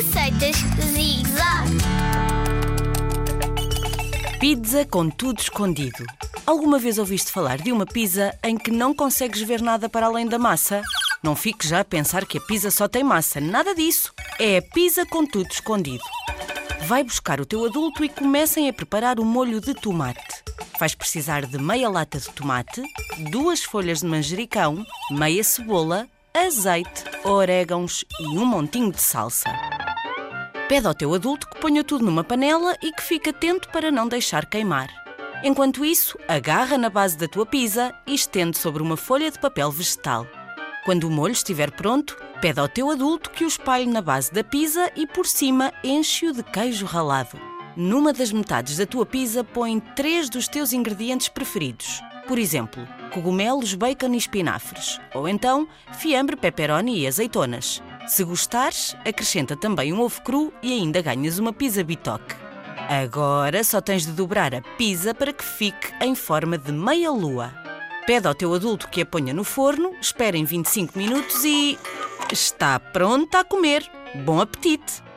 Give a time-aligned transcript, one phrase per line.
[0.00, 0.56] Receitas
[0.94, 1.76] Zig Zag.
[4.40, 6.06] Pizza com tudo escondido.
[6.46, 10.26] Alguma vez ouviste falar de uma pizza em que não consegues ver nada para além
[10.26, 10.80] da massa?
[11.22, 14.10] Não fiques já a pensar que a pizza só tem massa, nada disso.
[14.38, 16.04] É a pizza com tudo escondido.
[16.86, 20.42] Vai buscar o teu adulto e comecem a preparar o molho de tomate.
[20.78, 22.82] Vais precisar de meia lata de tomate,
[23.30, 29.50] duas folhas de manjericão, meia cebola, azeite, orégãos e um montinho de salsa.
[30.70, 34.06] Pede ao teu adulto que ponha tudo numa panela e que fique atento para não
[34.06, 34.88] deixar queimar.
[35.42, 39.72] Enquanto isso, agarra na base da tua pizza e estende sobre uma folha de papel
[39.72, 40.24] vegetal.
[40.84, 44.44] Quando o molho estiver pronto, pede ao teu adulto que o espalhe na base da
[44.44, 47.36] pizza e por cima enche-o de queijo ralado.
[47.76, 52.00] Numa das metades da tua pizza, põe três dos teus ingredientes preferidos.
[52.28, 55.00] Por exemplo, cogumelos, bacon e espinafres.
[55.16, 57.82] Ou então, fiambre, pepperoni e azeitonas.
[58.10, 62.34] Se gostares, acrescenta também um ovo cru e ainda ganhas uma pizza bitoque.
[62.88, 67.54] Agora só tens de dobrar a pizza para que fique em forma de meia lua.
[68.08, 71.78] Pede ao teu adulto que a ponha no forno, espera em 25 minutos e.
[72.32, 73.88] está pronta a comer.
[74.24, 75.09] Bom apetite!